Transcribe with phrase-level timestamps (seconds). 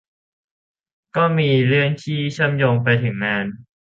[1.15, 3.45] ก็มีเรื่องที่เชื่อมโยงไปถึงงาน